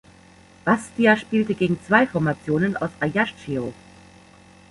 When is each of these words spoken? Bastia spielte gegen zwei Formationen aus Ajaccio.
Bastia 0.65 1.15
spielte 1.15 1.53
gegen 1.53 1.79
zwei 1.85 2.07
Formationen 2.07 2.75
aus 2.75 2.89
Ajaccio. 2.99 3.71